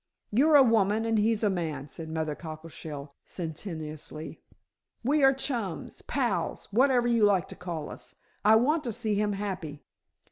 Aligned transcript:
"You're 0.31 0.55
a 0.55 0.63
woman 0.63 1.05
and 1.05 1.19
he's 1.19 1.43
a 1.43 1.49
man," 1.51 1.87
said 1.87 2.09
Mother 2.09 2.33
Cockleshell 2.33 3.13
sententiously. 3.23 4.41
"We 5.03 5.23
are 5.23 5.31
chums, 5.31 6.01
pals, 6.01 6.67
whatever 6.71 7.07
you 7.07 7.23
like 7.23 7.47
to 7.49 7.55
call 7.55 7.91
us. 7.91 8.15
I 8.43 8.55
want 8.55 8.83
to 8.85 8.93
see 8.93 9.13
him 9.13 9.33
happy." 9.33 9.83